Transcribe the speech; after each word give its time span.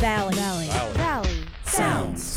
Valley. 0.00 0.34
Valley. 0.34 0.66
Valley. 0.94 1.44
Sounds. 1.66 2.34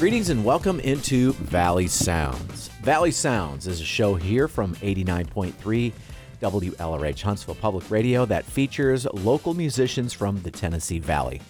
Greetings 0.00 0.28
and 0.28 0.44
welcome 0.44 0.80
into 0.80 1.34
Valley 1.34 1.86
Sounds. 1.86 2.66
Valley 2.82 3.12
Sounds 3.12 3.68
is 3.68 3.80
a 3.80 3.84
show 3.84 4.16
here 4.16 4.48
from 4.48 4.74
89.3 4.74 5.92
WLRH 6.42 7.22
Huntsville 7.22 7.54
Public 7.54 7.88
Radio 7.92 8.26
that 8.26 8.44
features 8.44 9.06
local 9.14 9.54
musicians 9.54 10.12
from 10.12 10.42
the 10.42 10.50
Tennessee 10.50 10.98
Valley. 10.98 11.40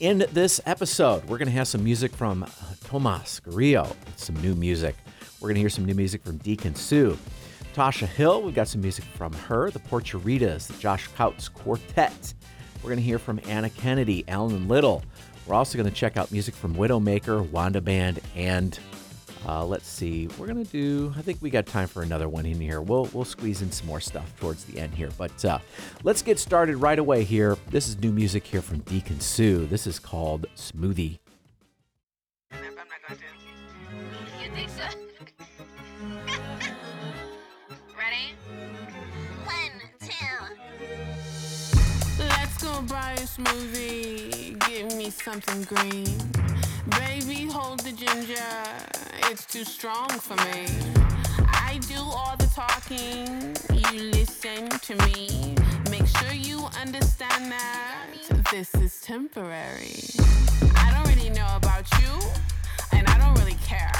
In 0.00 0.24
this 0.32 0.58
episode, 0.64 1.22
we're 1.26 1.36
going 1.36 1.48
to 1.48 1.54
have 1.54 1.68
some 1.68 1.84
music 1.84 2.12
from 2.12 2.44
uh, 2.44 2.46
Tomas 2.84 3.40
Grillo, 3.40 3.94
some 4.16 4.36
new 4.36 4.54
music. 4.54 4.96
We're 5.38 5.48
going 5.48 5.56
to 5.56 5.60
hear 5.60 5.68
some 5.68 5.84
new 5.84 5.94
music 5.94 6.24
from 6.24 6.38
Deacon 6.38 6.74
Sue. 6.74 7.18
Tasha 7.74 8.06
Hill, 8.06 8.40
we've 8.40 8.54
got 8.54 8.68
some 8.68 8.80
music 8.80 9.04
from 9.04 9.34
her, 9.34 9.70
the 9.70 9.80
Porcheritas, 9.80 10.68
the 10.68 10.78
Josh 10.78 11.08
Couts 11.08 11.50
Quartet. 11.50 12.32
We're 12.86 12.90
going 12.90 13.02
to 13.02 13.04
hear 13.04 13.18
from 13.18 13.40
Anna 13.48 13.68
Kennedy, 13.68 14.24
Alan 14.28 14.68
Little. 14.68 15.02
We're 15.44 15.56
also 15.56 15.76
going 15.76 15.90
to 15.90 15.94
check 15.94 16.16
out 16.16 16.30
music 16.30 16.54
from 16.54 16.76
Widowmaker, 16.76 17.44
Wanda 17.50 17.80
Band, 17.80 18.20
and 18.36 18.78
uh, 19.44 19.64
let's 19.64 19.88
see. 19.88 20.28
We're 20.38 20.46
gonna 20.46 20.64
do. 20.64 21.12
I 21.16 21.22
think 21.22 21.40
we 21.40 21.50
got 21.50 21.66
time 21.66 21.86
for 21.86 22.02
another 22.02 22.28
one 22.28 22.46
in 22.46 22.60
here. 22.60 22.80
We'll 22.80 23.08
we'll 23.12 23.24
squeeze 23.24 23.62
in 23.62 23.70
some 23.70 23.86
more 23.86 24.00
stuff 24.00 24.32
towards 24.40 24.64
the 24.64 24.80
end 24.80 24.92
here. 24.92 25.10
But 25.16 25.44
uh, 25.44 25.58
let's 26.02 26.20
get 26.20 26.38
started 26.38 26.78
right 26.78 26.98
away 26.98 27.22
here. 27.22 27.56
This 27.70 27.88
is 27.88 27.96
new 27.98 28.10
music 28.10 28.44
here 28.44 28.62
from 28.62 28.78
Deacon 28.80 29.20
Sue. 29.20 29.66
This 29.66 29.86
is 29.86 30.00
called 30.00 30.46
Smoothie. 30.56 31.18
Smoothie. 43.36 44.58
Give 44.66 44.96
me 44.96 45.10
something 45.10 45.62
green. 45.64 46.06
Baby, 46.98 47.50
hold 47.50 47.80
the 47.80 47.92
ginger. 47.92 48.52
It's 49.30 49.44
too 49.44 49.64
strong 49.64 50.08
for 50.08 50.36
me. 50.36 50.66
I 51.52 51.78
do 51.86 51.98
all 51.98 52.34
the 52.38 52.48
talking. 52.54 53.54
You 53.92 54.10
listen 54.10 54.70
to 54.70 54.94
me. 55.06 55.54
Make 55.90 56.06
sure 56.06 56.32
you 56.32 56.64
understand 56.80 57.52
that 57.52 58.06
this 58.50 58.74
is 58.76 59.02
temporary. 59.02 60.00
I 60.76 60.90
don't 60.94 61.14
really 61.14 61.30
know 61.30 61.48
about 61.56 61.86
you, 62.00 62.12
and 62.92 63.06
I 63.06 63.18
don't 63.18 63.38
really 63.38 63.58
care. 63.62 63.92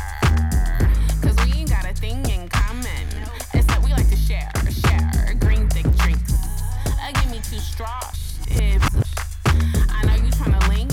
Cause 1.20 1.36
we 1.44 1.60
ain't 1.60 1.70
got 1.70 1.84
a 1.84 1.92
thing 1.92 2.24
in 2.30 2.48
common. 2.48 3.06
That 3.52 3.82
we 3.84 3.90
like 3.90 4.08
to 4.08 4.16
share, 4.16 4.50
share. 4.70 5.34
Green 5.40 5.68
thick 5.68 5.88
drinks. 5.96 6.32
Uh, 6.86 7.12
give 7.12 7.30
me 7.30 7.40
two 7.44 7.58
straws. 7.58 8.22
It's 8.48 9.25
I 9.90 10.04
know 10.06 10.14
you 10.14 10.30
tryna 10.32 10.68
link, 10.68 10.90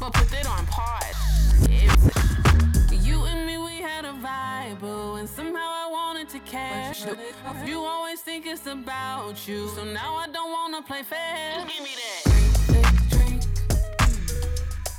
but 0.00 0.12
put 0.12 0.32
it 0.32 0.46
on 0.46 0.66
pause. 0.66 1.14
It's 1.68 3.06
you 3.06 3.24
and 3.24 3.46
me, 3.46 3.58
we 3.58 3.80
had 3.80 4.04
a 4.04 4.12
vibe, 4.12 4.82
and 5.18 5.28
somehow 5.28 5.70
I 5.84 5.88
wanted 5.90 6.28
to 6.30 6.38
catch 6.40 7.04
you. 7.06 7.16
You 7.64 7.84
always 7.84 8.20
think 8.20 8.46
it's 8.46 8.66
about 8.66 9.46
you, 9.46 9.68
so 9.68 9.84
now 9.84 10.14
I 10.14 10.26
don't 10.28 10.50
wanna 10.52 10.82
play 10.82 11.02
fair. 11.02 11.64
Give 11.66 11.82
me 11.82 11.94
that. 12.02 12.22
Drink, 13.10 13.42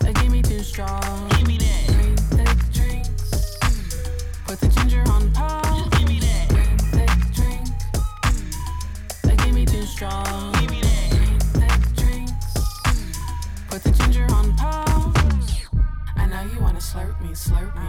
drink. 0.03 0.15
Give 0.21 0.31
me 0.31 0.41
two 0.41 0.63
straws. 0.63 1.37
Give 1.37 1.47
me 1.47 1.57
that. 1.57 1.85
Drinks. 2.73 3.57
Put 4.45 4.59
the 4.59 4.67
ginger 4.67 5.03
on 5.07 5.31
pause. 5.33 5.89
Give 5.97 6.07
me 6.07 6.19
that. 6.19 6.47
Drink. 7.33 7.67
Give 9.43 9.53
me 9.53 9.65
two 9.65 9.83
straws. 9.83 10.54
Wanna 16.75 16.83
slurp 16.83 17.21
me, 17.21 17.29
slurp 17.29 17.73
me. 17.75 17.87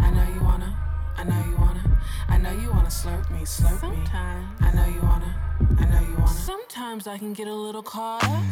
I 0.00 0.10
know 0.12 0.34
you 0.34 0.40
wanna. 0.42 0.76
I 1.16 1.22
know 1.22 1.44
you 1.48 1.56
wanna. 1.58 2.00
I 2.28 2.38
know 2.38 2.50
you 2.50 2.70
wanna 2.70 2.88
slurp 2.88 3.30
me, 3.30 3.42
slurp 3.42 3.88
me. 3.88 4.02
I 4.12 4.72
know 4.74 4.84
you 4.84 5.00
wanna. 5.00 5.32
I 5.78 5.84
know 5.84 6.00
you 6.00 6.14
wanna. 6.16 6.28
Sometimes 6.28 7.06
I 7.06 7.18
can 7.18 7.32
get 7.34 7.46
a 7.46 7.54
little 7.54 7.84
caught 7.84 8.24
up. 8.24 8.42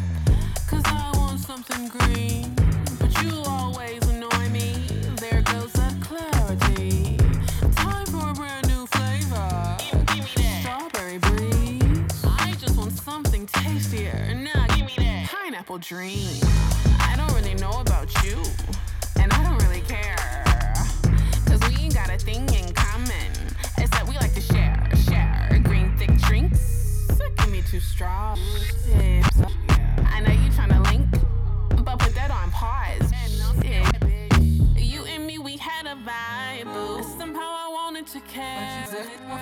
Cause 0.69 0.83
I 0.85 1.11
want 1.17 1.41
something 1.41 1.89
green. 1.89 2.55
But 3.01 3.21
you 3.21 3.43
always 3.47 4.01
annoy 4.07 4.47
me. 4.49 4.87
There 5.19 5.41
goes 5.41 5.73
that 5.73 5.99
clarity. 5.99 7.17
Time 7.75 8.05
for 8.05 8.29
a 8.29 8.33
brand 8.33 8.67
new 8.69 8.85
flavor. 8.85 9.77
Give, 9.91 10.05
give 10.05 10.23
me 10.23 10.31
that. 10.37 10.61
Strawberry 10.61 11.17
breeze. 11.17 12.23
I 12.23 12.55
just 12.61 12.77
want 12.77 12.93
something 12.93 13.45
tastier. 13.47 14.33
Now 14.35 14.67
give 14.67 14.85
me 14.85 14.93
that 14.99 15.27
pineapple 15.29 15.79
dream. 15.79 16.39
I 17.01 17.15
don't 17.17 17.33
really 17.33 17.55
know 17.55 17.81
about 17.81 18.07
you. 18.23 18.41
And 19.25 19.33
I 19.33 19.41
don't 19.41 19.57
really 19.67 19.81
care. 19.81 20.15
Cause 21.47 21.59
we 21.67 21.85
ain't 21.85 21.95
got 21.95 22.11
a 22.11 22.17
thing 22.19 22.47
in 22.53 22.71
common. 22.73 23.31
It's 23.79 23.89
that 23.89 24.05
we 24.07 24.13
like 24.17 24.35
to 24.35 24.39
share, 24.39 24.87
share. 25.09 25.59
Green 25.63 25.97
thick 25.97 26.15
drinks. 26.17 27.07
Give 27.39 27.49
me 27.49 27.63
two 27.63 27.79
straws. 27.79 28.37
Tips. 28.85 29.41
I 30.13 30.21
know 30.21 30.31
you 30.31 30.51
tryna 30.51 30.79
link, 30.91 31.09
but 31.83 31.97
put 31.97 32.13
that 32.13 32.29
on 32.29 32.51
pause. 32.51 33.11
Yeah. 33.63 33.89
You 34.77 35.05
and 35.05 35.25
me, 35.25 35.39
we 35.39 35.57
had 35.57 35.87
a 35.87 35.95
vibe, 35.95 36.71
boo. 36.71 37.01
Somehow 37.17 37.41
I 37.41 37.69
wanted 37.73 38.05
to 38.05 38.19
care. 38.31 38.85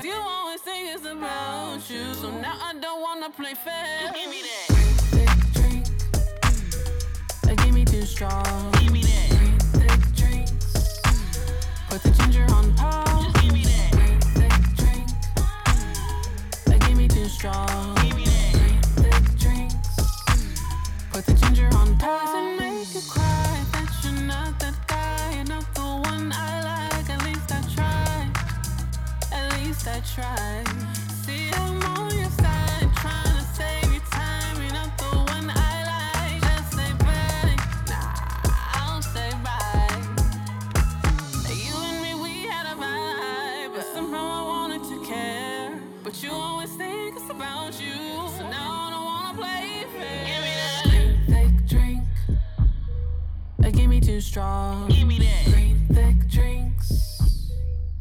You 0.02 0.14
always 0.14 0.62
think 0.62 0.96
it's 0.96 1.06
about 1.06 1.90
you, 1.90 2.14
so 2.14 2.32
now 2.40 2.58
I 2.64 2.74
don't 2.80 3.02
wanna 3.02 3.30
play 3.32 3.54
fair. 3.54 4.14
Give 4.14 4.30
me 4.30 4.44
that. 4.44 4.84
Give 7.66 7.74
me 7.74 7.84
two 7.86 8.04
straws. 8.04 9.03
I 11.94 11.98
give 16.88 16.98
me 16.98 17.08
too 17.08 17.26
strong 17.26 17.94
give 17.98 18.16
me 18.16 18.26
that. 18.26 18.96
That's 18.96 19.36
drinks 19.36 20.00
With 21.14 21.28
the 21.28 21.34
ginger 21.34 21.70
on 21.76 21.96
paw 22.00 22.34
and 22.36 22.58
make 22.58 22.96
you 22.96 23.02
cry. 23.08 23.64
But 23.72 23.84
it's 23.84 24.06
nothing 24.06 24.56
but 24.60 24.74
dying 24.88 25.52
for 25.76 26.02
one 26.10 26.32
I 26.34 26.64
like. 26.64 27.10
At 27.12 27.24
least 27.26 27.52
I 29.88 30.00
tried. 30.16 30.68
See, 31.24 31.52
I'm 31.54 31.84
on 31.84 32.03
give 54.34 54.90
me. 54.90 54.96
Give 54.96 55.08
me 55.08 55.20
that 55.20 55.46
green 55.52 55.86
thick 55.94 56.28
drinks. 56.28 57.22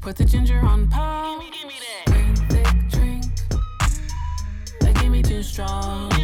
Put 0.00 0.16
the 0.16 0.24
ginger 0.24 0.58
on 0.60 0.88
pause. 0.88 1.42
Give 1.42 1.50
me, 1.52 1.58
give 1.58 1.68
me 1.68 1.74
that 1.86 2.12
green 2.12 2.36
thick 2.48 2.88
drink. 2.90 3.24
Uh, 4.82 5.00
give 5.00 5.10
me 5.10 5.22
two 5.22 5.42
straws. 5.42 6.21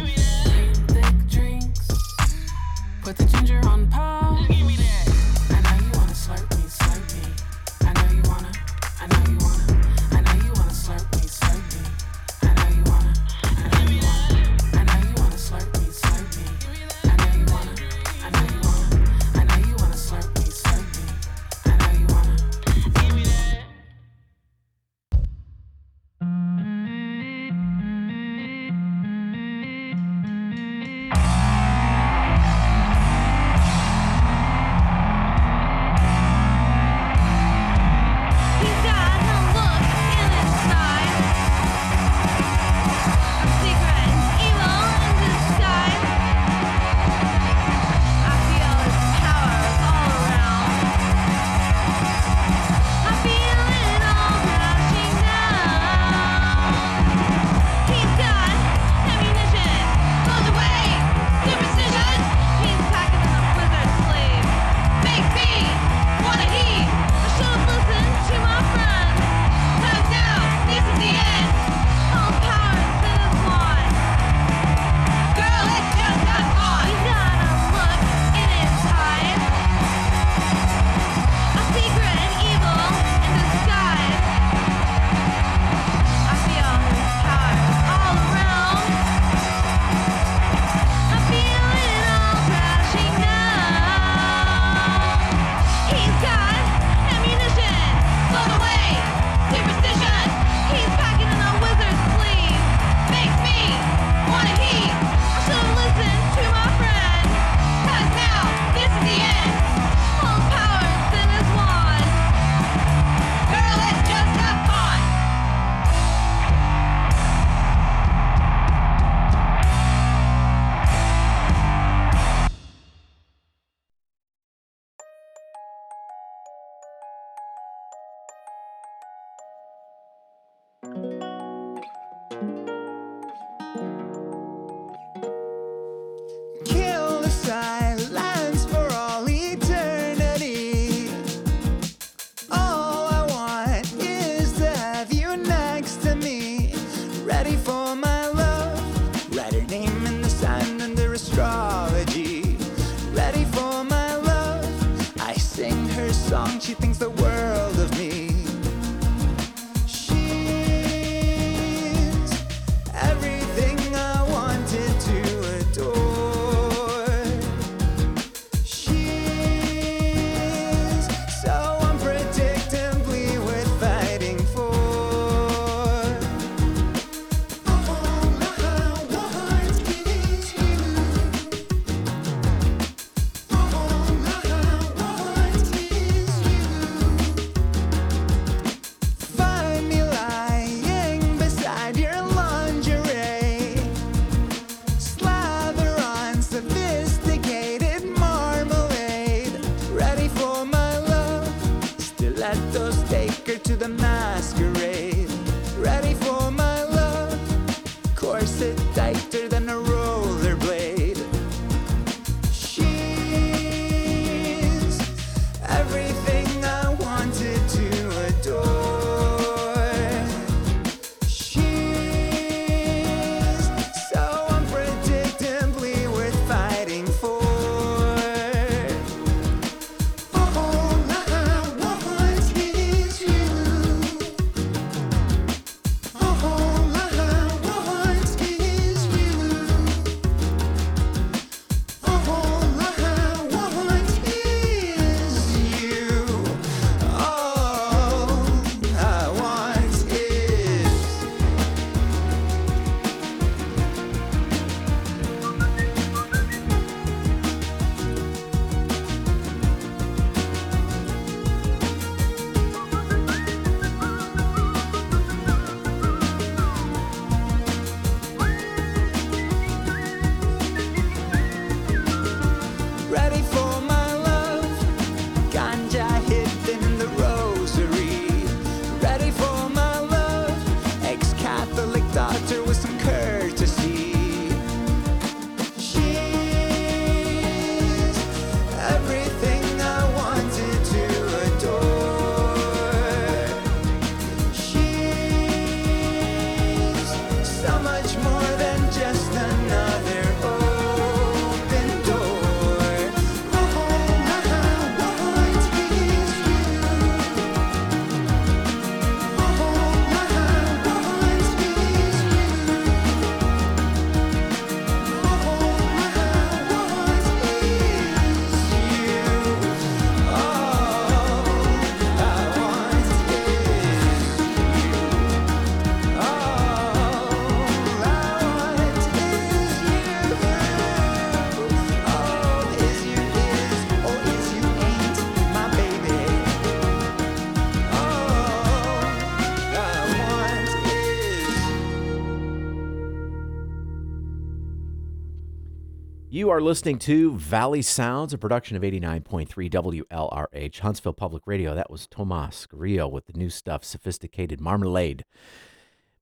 You 346.49 346.53
are 346.53 346.61
listening 346.61 346.97
to 347.01 347.37
Valley 347.37 347.83
Sounds, 347.83 348.33
a 348.33 348.37
production 348.39 348.75
of 348.75 348.81
89.3 348.81 349.69
WLRH, 349.69 350.79
Huntsville 350.79 351.13
Public 351.13 351.45
Radio. 351.45 351.75
That 351.75 351.91
was 351.91 352.07
Tomas 352.07 352.65
Grillo 352.65 353.07
with 353.07 353.27
the 353.27 353.37
new 353.37 353.51
stuff, 353.51 353.83
Sophisticated 353.83 354.59
Marmalade. 354.59 355.25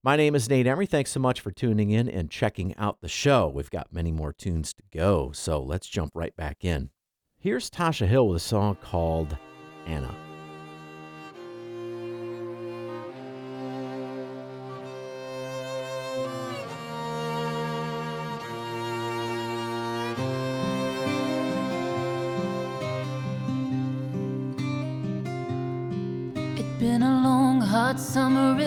My 0.03 0.17
name 0.17 0.35
is 0.35 0.49
Nate 0.49 0.67
Emery. 0.67 0.85
Thanks 0.85 1.11
so 1.11 1.21
much 1.21 1.39
for 1.39 1.51
tuning 1.51 1.91
in 1.91 2.09
and 2.09 2.29
checking 2.29 2.75
out 2.75 2.99
the 2.99 3.07
show. 3.07 3.47
We've 3.47 3.71
got 3.71 3.93
many 3.93 4.11
more 4.11 4.33
tunes 4.33 4.73
to 4.73 4.83
go, 4.91 5.31
so 5.31 5.61
let's 5.61 5.87
jump 5.87 6.11
right 6.13 6.35
back 6.35 6.65
in. 6.65 6.89
Here's 7.39 7.69
Tasha 7.69 8.05
Hill 8.05 8.27
with 8.27 8.35
a 8.35 8.45
song 8.45 8.75
called 8.81 9.37
Anna. 9.85 10.13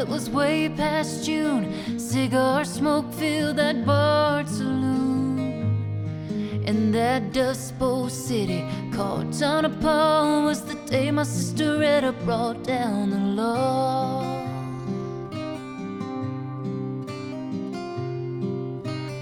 It 0.01 0.09
was 0.09 0.31
way 0.31 0.71
past 0.71 1.27
June. 1.27 1.99
Cigar 1.99 2.65
smoke 2.65 3.13
filled 3.13 3.57
that 3.57 3.85
bar 3.85 4.47
saloon. 4.47 5.69
In 6.65 6.91
that 6.93 7.35
Dust 7.35 7.79
Bowl 7.79 8.09
city 8.09 8.65
called 8.95 9.31
Tonopah 9.31 10.47
was 10.47 10.63
the 10.63 10.77
day 10.87 11.11
my 11.11 11.25
sister 11.25 11.83
Etta 11.83 12.13
brought 12.25 12.65
down 12.65 13.11
the 13.11 13.19
law. 13.19 14.23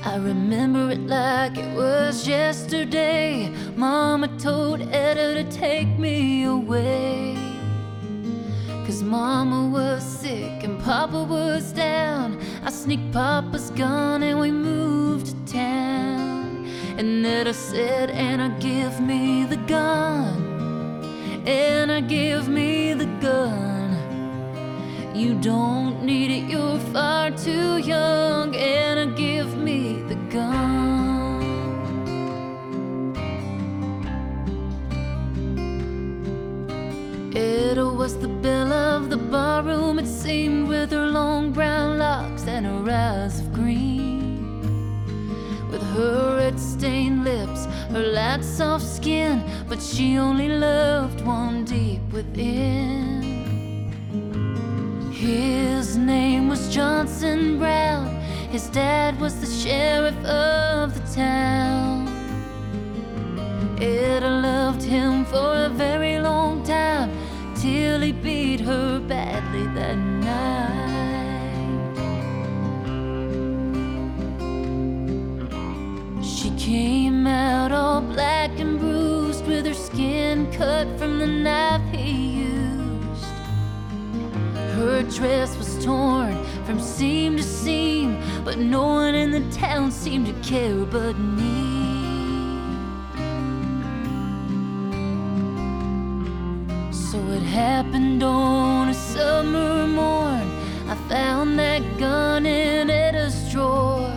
I 0.05 0.17
remember 0.17 0.93
it 0.93 1.01
like 1.09 1.59
it 1.59 1.77
was 1.77 2.25
yesterday. 2.29 3.53
Mama 3.75 4.29
told 4.39 4.83
Etta 4.93 5.43
to 5.43 5.45
take 5.51 5.99
me 5.99 6.45
away. 6.45 7.48
Cause 8.89 9.03
mama 9.03 9.69
was 9.69 10.03
sick 10.03 10.65
and 10.65 10.83
papa 10.83 11.23
was 11.23 11.73
down. 11.73 12.41
I 12.65 12.71
sneaked 12.71 13.13
papa's 13.13 13.69
gun 13.73 14.23
and 14.23 14.41
we 14.41 14.51
moved 14.51 15.27
to 15.27 15.53
town. 15.53 16.67
And 16.97 17.27
Etta 17.27 17.53
said, 17.53 18.09
Anna, 18.09 18.49
give 18.59 18.99
me 18.99 19.45
the 19.45 19.59
gun. 19.59 21.05
Anna, 21.47 22.01
give 22.01 22.49
me 22.49 22.95
the 22.95 23.05
gun. 23.21 23.93
You 25.15 25.39
don't 25.39 26.03
need 26.03 26.31
it, 26.31 26.51
you're 26.51 26.79
far 26.91 27.31
too 27.33 27.77
young. 27.77 28.57
Anna, 28.57 29.13
give 29.15 29.55
me 29.59 30.01
the 30.09 30.17
gun. 30.33 30.78
Etta 37.49 37.87
was 37.87 38.19
the 38.19 38.29
belle 38.29 38.75
of 38.75 39.09
the 39.09 39.17
barroom, 39.17 39.99
it 39.99 40.07
seemed, 40.07 40.69
with 40.69 40.91
her 40.91 41.07
long 41.07 41.51
brown 41.51 41.99
locks 41.99 42.47
and 42.47 42.67
her 42.67 42.91
eyes 42.91 43.41
of 43.41 43.55
green. 43.55 44.53
With 45.71 45.83
her 45.95 46.37
red 46.37 46.61
stained 46.61 47.25
lips, 47.25 47.65
her 47.95 48.07
light 48.19 48.45
soft 48.45 48.85
skin, 48.87 49.43
but 49.67 49.81
she 49.81 50.19
only 50.19 50.51
loved 50.51 51.23
one 51.23 51.65
deep 51.65 52.03
within. 52.13 53.23
His 55.11 55.97
name 55.97 56.51
was 56.51 56.69
Johnson 56.75 57.59
Brown, 57.59 58.09
his 58.51 58.67
dad 58.69 59.19
was 59.19 59.41
the 59.41 59.51
sheriff 59.63 60.19
of 60.27 60.93
the 60.97 61.15
town. 61.15 62.09
Etta 63.81 64.29
loved 64.29 64.83
him 64.83 65.25
for 65.25 65.55
a 65.67 65.69
very 65.71 66.08
her 68.69 69.01
badly 69.01 69.67
that 69.69 69.97
night. 69.97 70.69
She 76.23 76.51
came 76.51 77.27
out 77.27 77.73
all 77.73 78.03
black 78.03 78.51
and 78.61 78.79
bruised 78.79 79.47
with 79.47 79.65
her 79.65 79.73
skin 79.73 80.53
cut 80.53 80.87
from 80.99 81.19
the 81.19 81.27
knife 81.27 81.81
he 81.93 82.43
used. 82.43 83.25
Her 84.77 85.03
dress 85.17 85.57
was 85.57 85.83
torn 85.83 86.37
from 86.67 86.79
seam 86.79 87.39
to 87.39 87.43
seam, 87.43 88.21
but 88.45 88.59
no 88.59 88.85
one 88.85 89.15
in 89.15 89.31
the 89.31 89.51
town 89.51 89.91
seemed 89.91 90.27
to 90.27 90.35
care 90.47 90.85
but 90.85 91.15
me. 91.15 91.48
Happened 97.79 98.25
on 98.25 98.89
a 98.89 98.95
summer 98.95 99.87
morn. 99.87 100.51
I 100.89 100.97
found 101.09 101.57
that 101.61 101.81
gun 101.97 102.45
in 102.45 102.91
Etta's 102.91 103.53
drawer. 103.53 104.13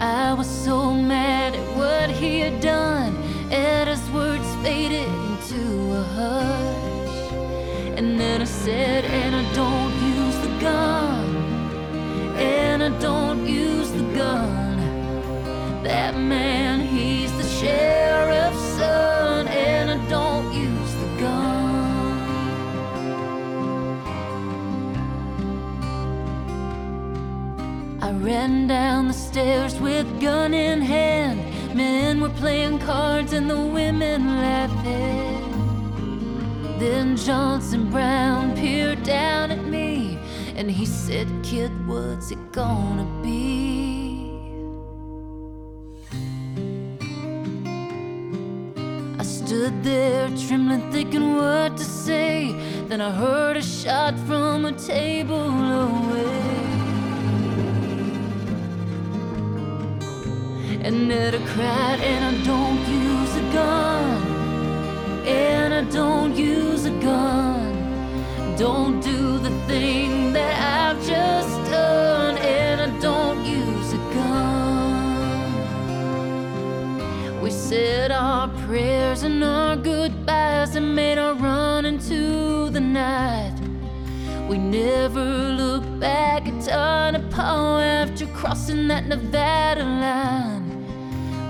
I 0.00 0.34
was 0.34 0.48
so 0.48 0.92
mad 0.92 1.54
at 1.54 1.66
what 1.76 2.10
he 2.10 2.40
had 2.40 2.60
done. 2.60 3.12
Etta's 3.52 4.04
words 4.10 4.48
faded 4.64 5.06
into 5.28 5.62
a 6.00 6.02
hush. 6.18 7.32
And 7.96 8.18
then 8.18 8.42
I 8.42 8.48
said, 8.64 9.04
Anna, 9.04 9.42
don't 9.54 9.94
use 10.16 10.38
the 10.46 10.54
gun. 10.58 11.26
Anna, 12.34 12.90
don't 12.98 13.46
use 13.46 13.92
the 13.92 14.06
gun. 14.18 14.78
That 15.84 16.16
man, 16.16 16.80
he's 16.80 17.30
the 17.40 17.48
sheriff's 17.60 18.58
son. 18.78 19.11
Ran 28.22 28.68
down 28.68 29.08
the 29.08 29.14
stairs 29.14 29.74
with 29.80 30.06
gun 30.20 30.54
in 30.54 30.80
hand. 30.80 31.40
Men 31.74 32.20
were 32.20 32.30
playing 32.30 32.78
cards 32.78 33.32
and 33.32 33.50
the 33.50 33.58
women 33.58 34.36
laughing. 34.36 35.42
Then 36.78 37.16
Johnson 37.16 37.90
Brown 37.90 38.54
peered 38.56 39.02
down 39.02 39.50
at 39.50 39.64
me 39.64 40.18
and 40.54 40.70
he 40.70 40.86
said, 40.86 41.26
Kid, 41.42 41.72
what's 41.86 42.30
it 42.30 42.52
gonna 42.52 43.06
be? 43.22 44.30
I 49.18 49.24
stood 49.24 49.82
there 49.82 50.28
trembling, 50.46 50.92
thinking 50.92 51.36
what 51.36 51.76
to 51.76 51.84
say. 51.84 52.52
Then 52.86 53.00
I 53.00 53.10
heard 53.10 53.56
a 53.56 53.62
shot 53.62 54.16
from 54.20 54.64
a 54.64 54.72
table 54.72 55.48
away. 55.88 56.81
And 60.84 61.12
cried, 61.46 62.00
and 62.00 62.24
I 62.24 62.32
don't 62.44 62.80
use 62.88 63.36
a 63.36 63.42
gun. 63.52 64.22
And 65.24 65.72
I 65.72 65.84
don't 65.84 66.34
use 66.36 66.86
a 66.86 66.90
gun. 66.90 68.56
Don't 68.58 69.00
do 69.00 69.38
the 69.38 69.50
thing 69.68 70.32
that 70.32 70.56
I've 70.58 71.00
just 71.06 71.70
done. 71.70 72.36
And 72.38 72.80
I 72.80 72.98
don't 72.98 73.44
use 73.46 73.92
a 73.92 73.98
gun. 74.12 75.12
We 77.40 77.50
said 77.50 78.10
our 78.10 78.48
prayers 78.66 79.22
and 79.22 79.44
our 79.44 79.76
goodbyes 79.76 80.74
and 80.74 80.96
made 80.96 81.18
our 81.18 81.34
run 81.34 81.84
into 81.86 82.70
the 82.70 82.80
night. 82.80 83.54
We 84.48 84.58
never 84.58 85.24
looked 85.24 86.00
back 86.00 86.48
at 86.48 86.60
Tonopah 86.64 87.80
after 87.80 88.26
crossing 88.26 88.88
that 88.88 89.06
Nevada 89.06 89.84
line. 89.84 90.41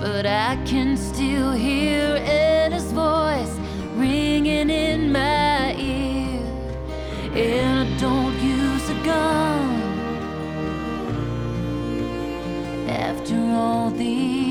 But 0.03 0.25
I 0.25 0.57
can 0.65 0.97
still 0.97 1.53
hear 1.53 2.17
Etta's 2.25 2.91
voice 2.91 3.57
ringing 3.95 4.69
in 4.69 5.13
my 5.13 5.73
ear. 5.75 6.41
And 7.33 7.87
I 7.87 7.99
don't 8.01 8.37
use 8.41 8.89
a 8.89 8.95
gun 9.05 9.81
after 12.89 13.37
all 13.53 13.91
these 13.91 14.42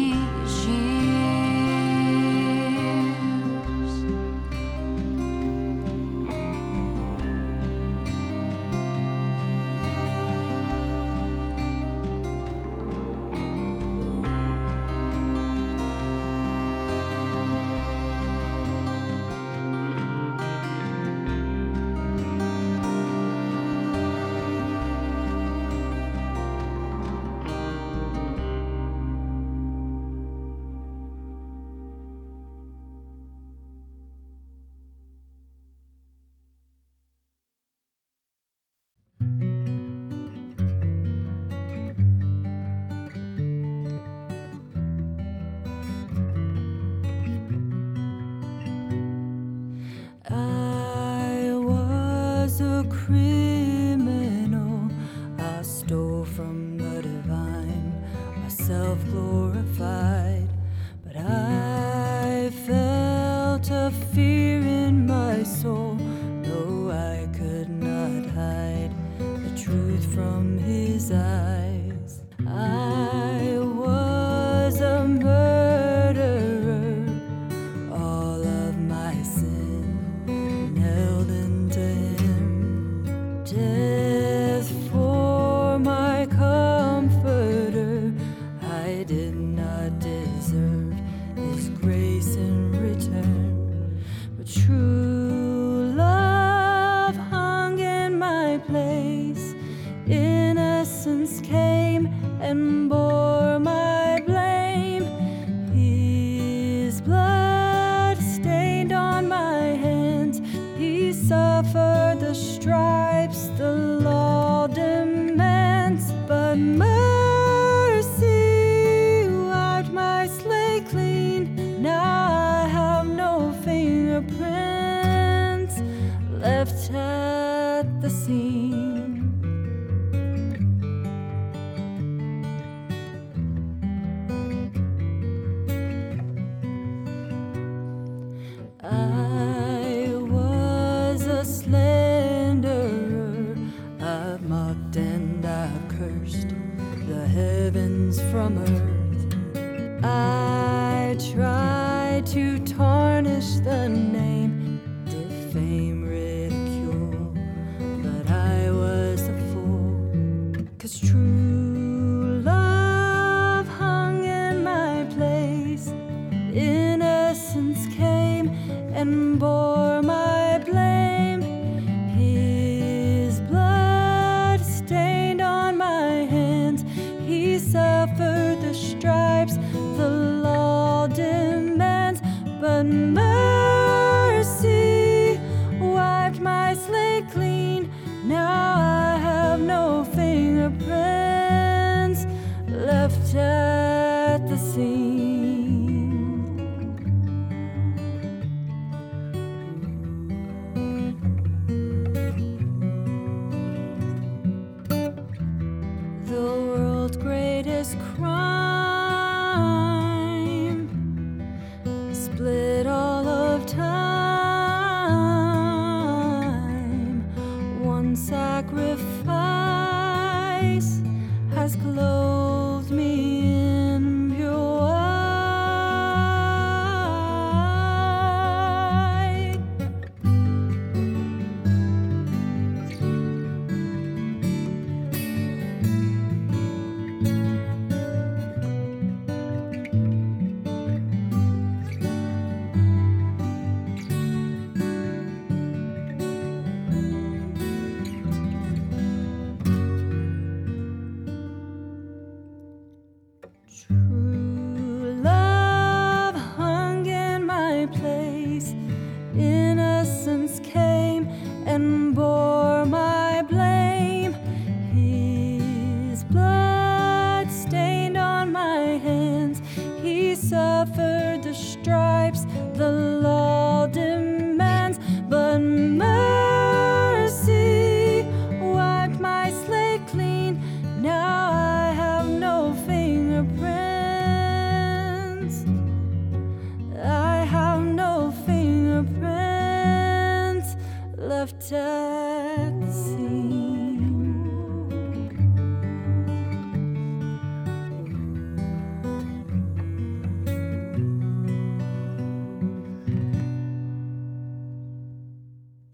from 148.33 148.57
earth. 148.57 150.03
I 150.03 150.42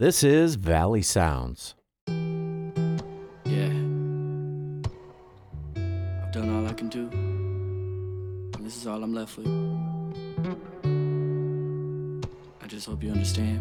This 0.09 0.25
is 0.25 0.55
Valley 0.55 1.03
Sounds. 1.03 1.75
Yeah. 2.07 3.75
I've 5.77 6.33
done 6.33 6.49
all 6.49 6.66
I 6.66 6.73
can 6.73 6.88
do. 6.88 7.11
And 7.11 8.64
this 8.64 8.79
is 8.79 8.87
all 8.87 9.05
I'm 9.05 9.12
left 9.12 9.37
with. 9.37 9.47
I 12.62 12.66
just 12.68 12.87
hope 12.87 13.03
you 13.03 13.11
understand. 13.11 13.61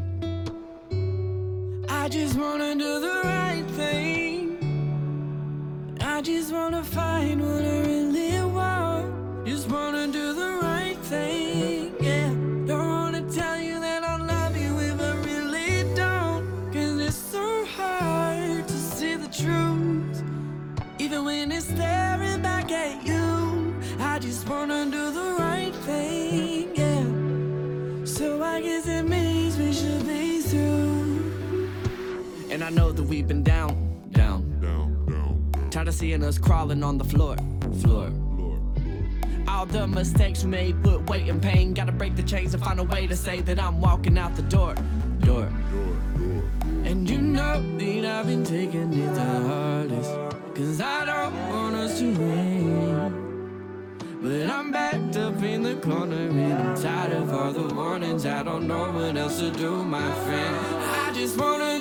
I 1.89 2.07
just 2.07 2.39
wanna 2.39 2.75
do 2.75 3.01
the 3.01 3.21
right 3.25 3.65
thing. 3.71 4.57
I 5.99 6.21
just 6.21 6.53
wanna 6.53 6.81
find 6.81 7.41
what 7.41 7.65
I 7.65 7.76
I 32.67 32.69
know 32.69 32.91
that 32.91 33.03
we've 33.03 33.25
been 33.25 33.43
down, 33.43 34.09
down, 34.11 34.59
down, 34.59 35.05
down. 35.05 35.69
Tired 35.69 35.87
of 35.87 35.93
seeing 35.93 36.21
us 36.21 36.37
crawling 36.37 36.83
on 36.83 36.97
the 36.97 37.05
floor, 37.05 37.37
floor. 37.79 38.11
Floor. 38.35 38.59
All 39.47 39.65
the 39.65 39.87
mistakes 39.87 40.43
we 40.43 40.49
made 40.49 40.83
put 40.83 41.09
weight 41.09 41.29
and 41.29 41.41
pain. 41.41 41.73
Gotta 41.73 41.93
break 41.93 42.17
the 42.17 42.23
chains 42.23 42.53
and 42.53 42.61
find 42.61 42.77
a 42.81 42.83
way 42.83 43.07
to 43.07 43.15
say 43.15 43.39
that 43.39 43.57
I'm 43.57 43.79
walking 43.79 44.17
out 44.17 44.35
the 44.35 44.41
door, 44.41 44.75
door. 45.19 45.49
And 46.83 47.09
you 47.09 47.19
know 47.19 47.63
that 47.77 48.05
I've 48.05 48.27
been 48.27 48.43
taking 48.43 48.91
it 48.91 49.15
the 49.15 49.21
hardest. 49.47 50.11
Cause 50.53 50.81
I 50.81 51.05
don't 51.05 51.49
want 51.49 51.75
us 51.77 51.99
to 51.99 52.13
win. 52.17 53.27
But 54.21 54.49
I'm 54.49 54.73
backed 54.73 55.15
up 55.15 55.41
in 55.41 55.63
the 55.63 55.75
corner 55.75 56.17
and 56.17 56.53
I'm 56.53 56.75
tired 56.75 57.13
of 57.13 57.33
all 57.33 57.53
the 57.53 57.73
warnings. 57.73 58.25
I 58.25 58.43
don't 58.43 58.67
know 58.67 58.91
what 58.91 59.15
else 59.15 59.39
to 59.39 59.51
do, 59.51 59.85
my 59.85 60.11
friend. 60.25 60.55
I 61.07 61.13
just 61.13 61.39
wanna 61.39 61.76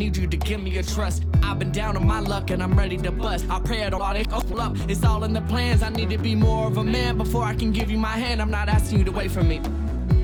need 0.00 0.16
you 0.16 0.26
to 0.26 0.36
give 0.38 0.62
me 0.62 0.70
your 0.70 0.82
trust. 0.82 1.24
I've 1.42 1.58
been 1.58 1.72
down 1.72 1.94
on 1.94 2.06
my 2.06 2.20
luck 2.20 2.50
and 2.50 2.62
I'm 2.62 2.74
ready 2.76 2.96
to 2.96 3.12
bust. 3.12 3.44
I 3.50 3.60
pray 3.60 3.82
it 3.82 3.92
all 3.92 4.14
they 4.14 4.24
up. 4.32 4.72
It's 4.88 5.04
all 5.04 5.24
in 5.24 5.34
the 5.34 5.42
plans. 5.42 5.82
I 5.82 5.90
need 5.90 6.08
to 6.08 6.18
be 6.18 6.34
more 6.34 6.66
of 6.68 6.78
a 6.78 6.84
man 6.84 7.18
before 7.18 7.44
I 7.44 7.54
can 7.54 7.70
give 7.70 7.90
you 7.90 7.98
my 7.98 8.16
hand. 8.24 8.40
I'm 8.40 8.50
not 8.50 8.68
asking 8.70 8.98
you 9.00 9.04
to 9.04 9.12
wait 9.12 9.30
for 9.30 9.44
me. 9.44 9.60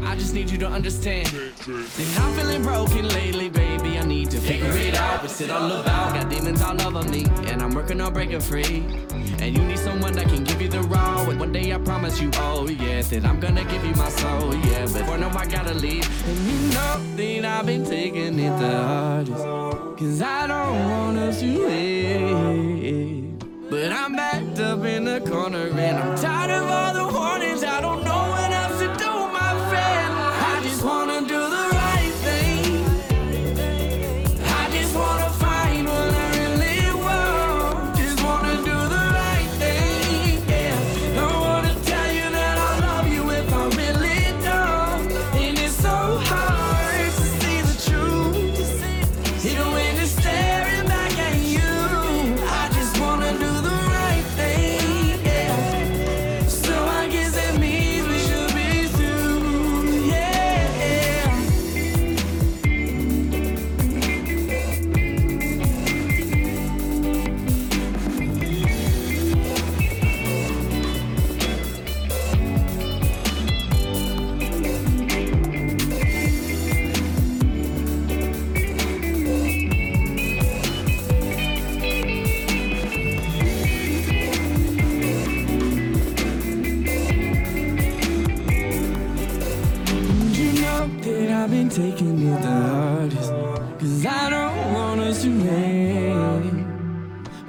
I 0.02 0.14
just 0.16 0.32
need 0.32 0.48
you 0.50 0.58
to 0.58 0.68
understand. 0.68 1.28
And 1.66 2.10
I'm 2.20 2.32
feeling 2.38 2.62
broken 2.62 3.08
lately, 3.08 3.50
baby. 3.50 3.98
I 3.98 4.04
need 4.04 4.16
need 4.26 4.40
to 4.40 4.46
figure 4.46 4.72
it 4.72 4.94
out. 4.94 5.22
What's 5.22 5.40
it 5.40 5.50
all 5.50 5.70
about? 5.70 6.14
Got 6.14 6.30
demons 6.30 6.62
all 6.62 6.80
over 6.86 7.08
me, 7.08 7.24
and 7.46 7.62
I'm 7.62 7.74
working 7.74 8.00
on 8.00 8.12
breaking 8.12 8.40
free. 8.40 8.84
And 9.46 9.56
you 9.56 9.62
need 9.62 9.78
someone 9.78 10.12
that 10.14 10.26
can 10.26 10.42
give 10.42 10.60
you 10.60 10.66
the 10.66 10.80
raw. 10.82 11.24
And 11.30 11.38
one 11.38 11.52
day 11.52 11.72
I 11.72 11.78
promise 11.78 12.20
you, 12.20 12.32
oh 12.34 12.66
yeah, 12.68 13.00
that 13.00 13.24
I'm 13.24 13.38
gonna 13.38 13.62
give 13.62 13.84
you 13.84 13.94
my 13.94 14.08
soul, 14.08 14.52
yeah. 14.52 14.88
But 14.92 15.06
for 15.06 15.16
now 15.16 15.30
I 15.38 15.46
gotta 15.46 15.72
leave. 15.72 16.04
And 16.28 16.38
you 16.48 16.74
know 16.74 17.00
that 17.14 17.44
I've 17.44 17.64
been 17.64 17.84
taking 17.84 18.40
it 18.40 18.58
the 18.58 18.76
hardest. 18.76 19.44
Cause 19.98 20.20
I 20.20 20.48
don't 20.48 21.32
to 21.32 21.46
leave. 21.68 23.38
But 23.70 23.92
I'm 23.92 24.16
backed 24.16 24.58
up 24.58 24.84
in 24.84 25.04
the 25.04 25.20
corner 25.20 25.68
and 25.68 25.96
I'm 25.96 26.18
tired 26.18 26.50
of 26.50 26.68
all 26.68 26.94
the 26.94 27.16
warnings. 27.16 27.62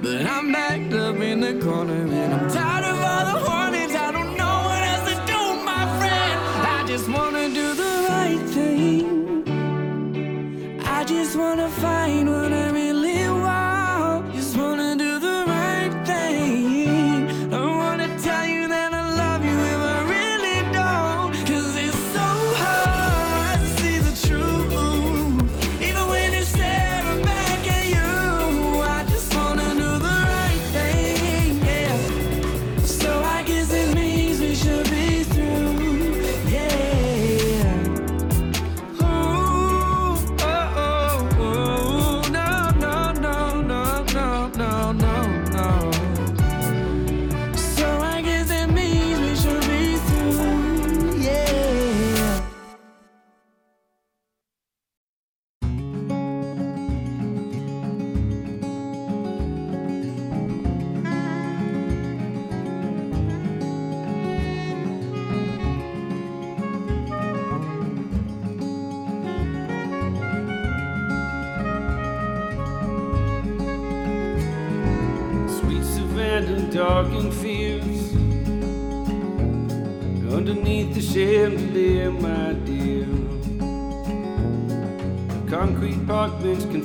But 0.00 0.24
I'm 0.26 0.52
backed 0.52 0.92
up 0.92 1.16
in 1.16 1.40
the 1.40 1.54
corner 1.60 1.92
and 1.92 2.32
I'm 2.32 2.48
tired 2.48 2.84
of 2.84 3.00
all 3.10 3.24
the 3.32 3.50
warnings. 3.50 3.94
I 3.96 4.12
don't 4.12 4.36
know 4.36 4.56
what 4.68 4.82
else 4.90 5.10
to 5.10 5.16
do, 5.26 5.40
my 5.64 5.84
friend. 5.98 6.36
I 6.76 6.84
just 6.86 7.08
wanna 7.08 7.48
do 7.48 7.74
the 7.74 8.06
right 8.08 8.42
thing. 8.54 9.42
I 10.86 11.02
just 11.02 11.36
wanna 11.36 11.68
find 11.68 12.30
what 12.30 12.47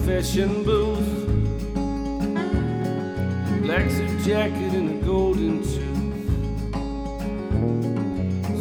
confession 0.03 0.65
booth. 0.65 1.27
Black 3.61 3.89
suit 3.89 4.19
jacket 4.25 4.73
and 4.73 5.01
a 5.01 5.05
golden 5.05 5.61
tooth. 5.61 6.73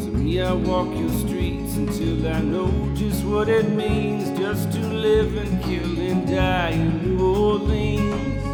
So 0.05 0.11
me, 0.12 0.40
I 0.40 0.52
walk 0.52 0.96
your 0.96 1.11
streets 1.11 1.74
until 1.74 2.28
I 2.28 2.40
know 2.42 2.70
just 2.94 3.24
what 3.24 3.48
it 3.48 3.68
means 3.70 4.38
just 4.38 4.70
to 4.70 4.78
live 4.78 5.37
and 5.37 5.61
kill 5.64 5.98
and 5.98 6.28
die 6.28 6.70
in 6.70 7.02
New 7.02 7.26
Orleans. 7.26 8.44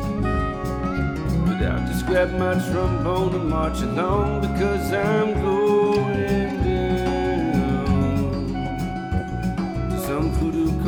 But 1.45 1.63
I'll 1.63 1.87
just 1.89 2.07
grab 2.07 2.31
my 2.39 2.55
trombone 2.71 3.35
and 3.35 3.51
march 3.51 3.83
along 3.83 4.41
because 4.41 4.95
I'm 4.95 5.35
going 5.35 6.68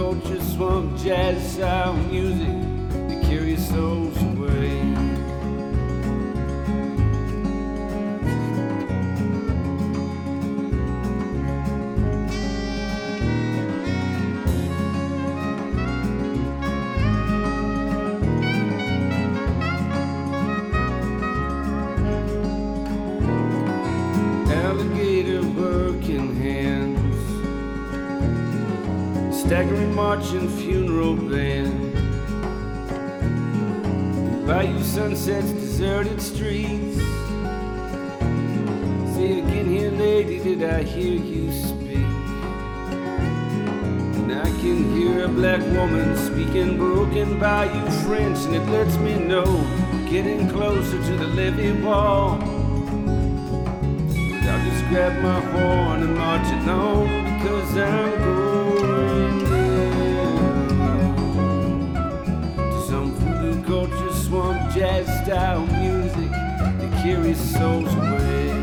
culture, 0.01 0.41
swamp 0.41 0.97
jazz 0.97 1.53
style 1.53 1.93
music 1.93 2.57
that 3.07 3.23
carries 3.23 3.69
souls 3.69 4.30
staggering 29.51 29.93
marching 29.97 30.49
funeral 30.49 31.17
band. 31.17 31.93
Bayou 34.47 34.81
sunsets, 34.81 35.51
deserted 35.51 36.23
streets. 36.23 36.99
Say 39.13 39.41
again 39.41 39.69
here, 39.69 39.91
lady, 39.91 40.39
did 40.39 40.63
I 40.63 40.85
hear 40.85 41.19
you 41.21 41.51
speak? 41.51 42.07
And 44.21 44.33
I 44.35 44.49
can 44.63 44.97
hear 44.97 45.25
a 45.25 45.29
black 45.29 45.63
woman 45.77 46.17
speaking 46.17 46.77
broken 46.77 47.41
Bayou 47.41 47.91
French, 48.07 48.39
and 48.47 48.55
it 48.55 48.67
lets 48.69 48.97
me 48.99 49.19
know 49.19 49.47
getting 50.09 50.49
closer 50.49 51.03
to 51.07 51.17
the 51.17 51.27
levee 51.27 51.73
wall. 51.83 52.39
I'll 54.49 54.71
just 54.71 54.85
grab 54.91 55.21
my 55.21 55.41
horn 55.41 56.05
and 56.05 56.15
march 56.15 56.47
along 56.63 57.09
because 57.25 57.77
I'm 57.77 58.19
going 58.21 58.80
jazz 64.75 65.07
style 65.25 65.67
music 65.67 66.31
that 66.31 67.03
carries 67.03 67.39
souls 67.39 67.93
away. 67.93 68.60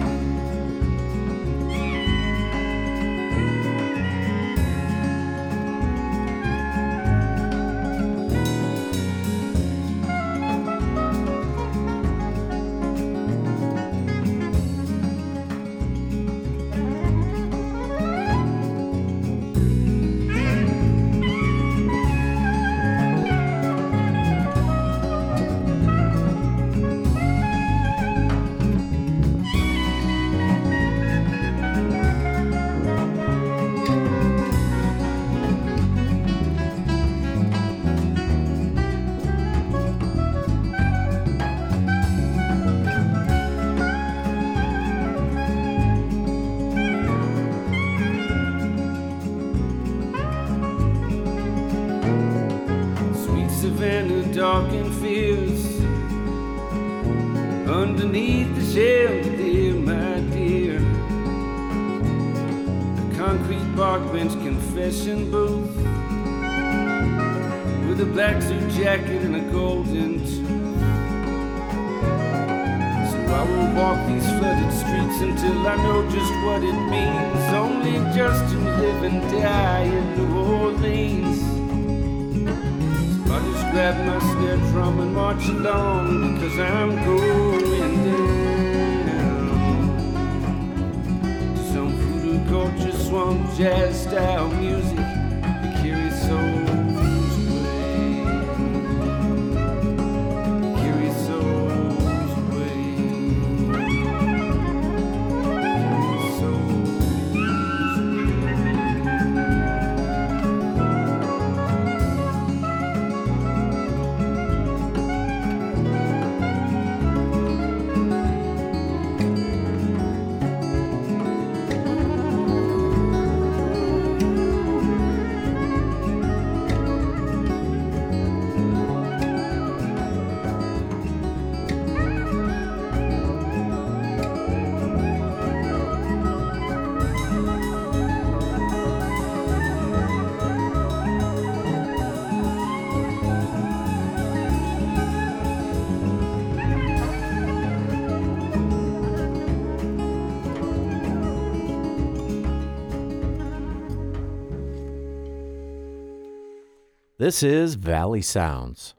This 157.28 157.44
is 157.44 157.76
Valley 157.76 158.22
Sounds. 158.22 158.96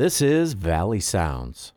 This 0.00 0.22
is 0.22 0.54
Valley 0.54 0.98
Sounds. 0.98 1.74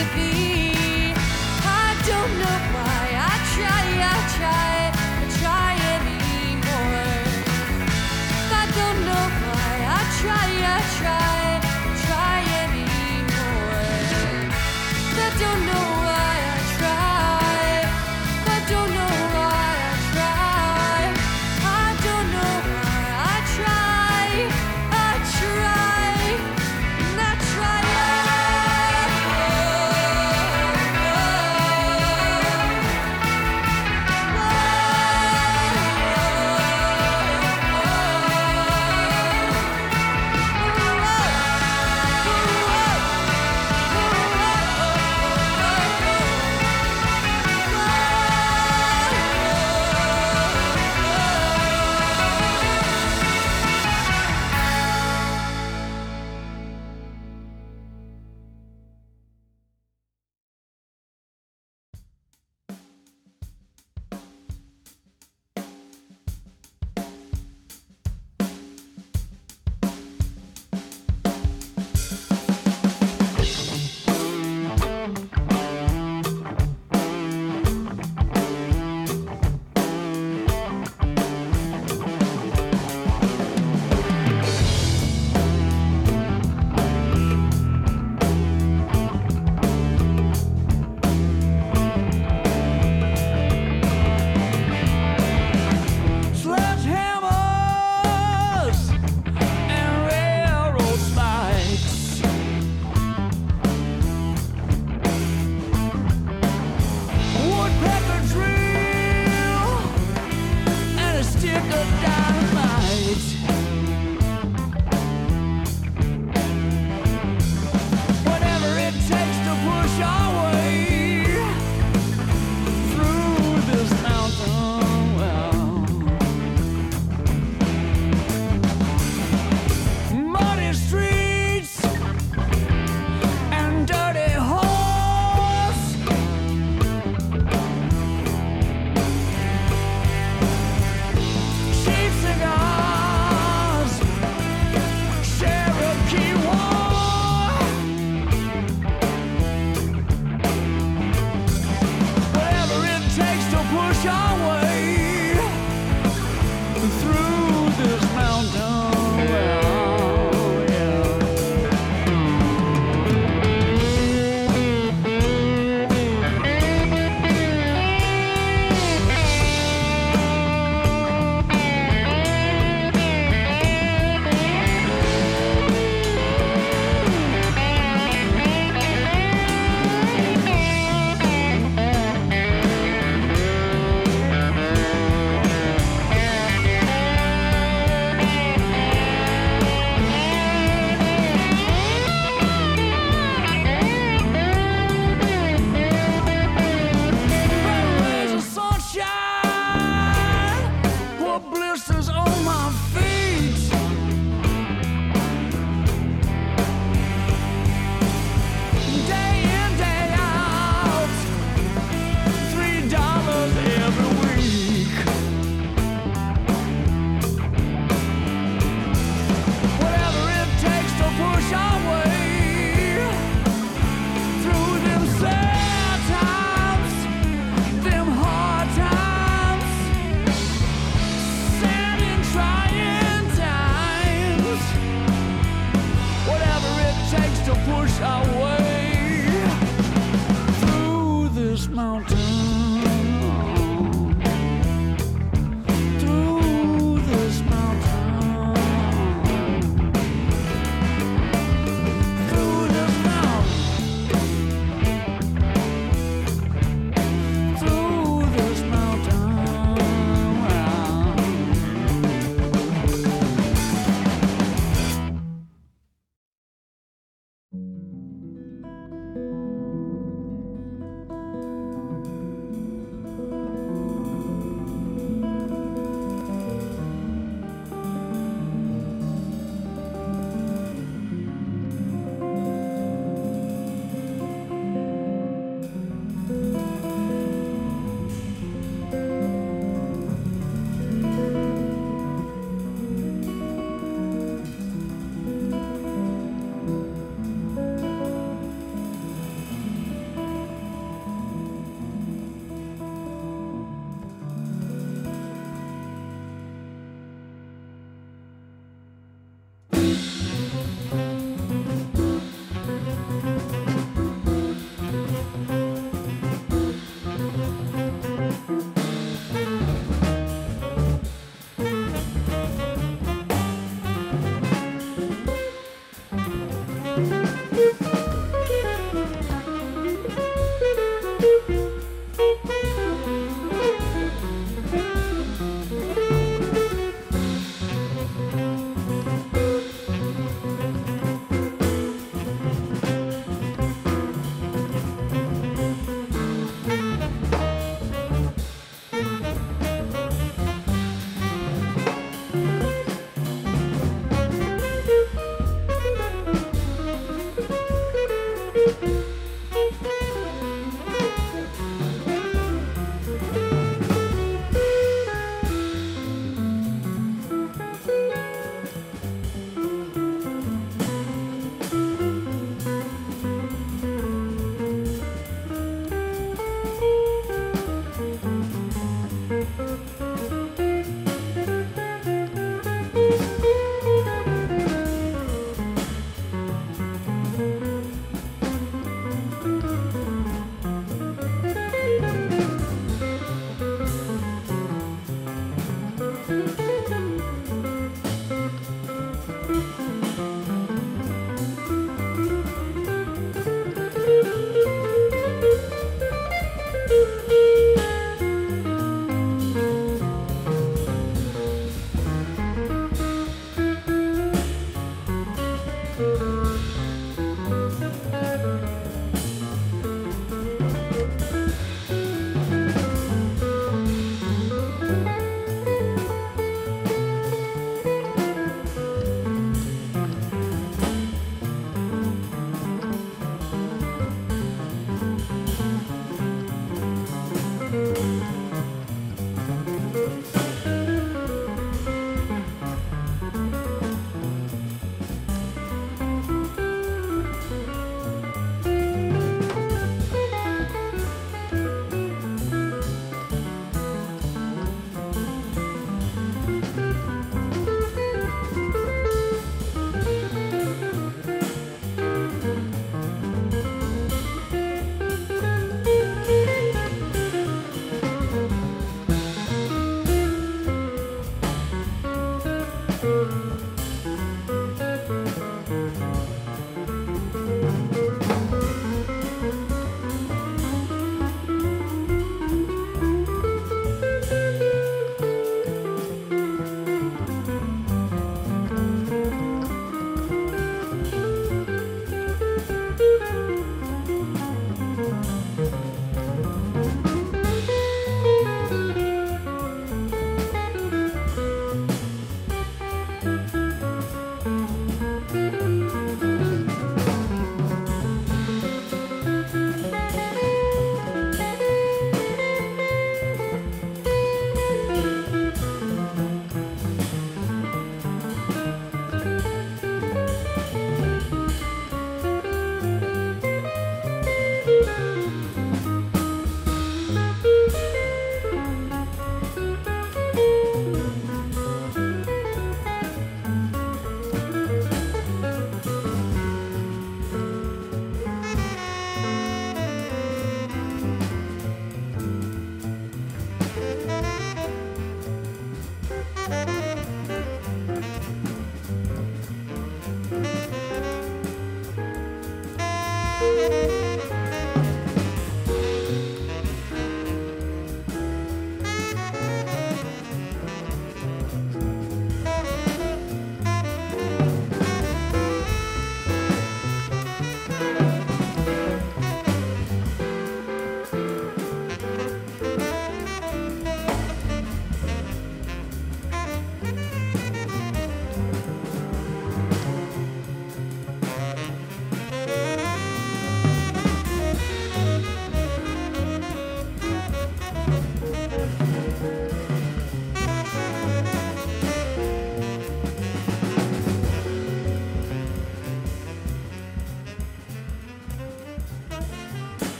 To 0.00 0.14
be? 0.14 0.29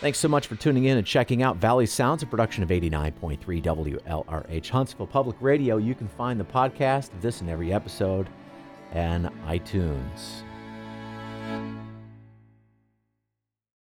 Thanks 0.00 0.18
so 0.18 0.28
much 0.28 0.46
for 0.46 0.54
tuning 0.54 0.86
in 0.86 0.96
and 0.96 1.06
checking 1.06 1.42
out 1.42 1.58
Valley 1.58 1.84
Sounds, 1.84 2.22
a 2.22 2.26
production 2.26 2.62
of 2.62 2.70
89.3 2.70 3.38
WLRH 3.62 4.68
Huntsville 4.70 5.06
Public 5.06 5.36
Radio. 5.40 5.76
You 5.76 5.94
can 5.94 6.08
find 6.08 6.40
the 6.40 6.44
podcast 6.44 7.12
of 7.12 7.20
this 7.20 7.42
and 7.42 7.50
every 7.50 7.70
episode 7.70 8.26
and 8.92 9.26
iTunes. 9.46 10.42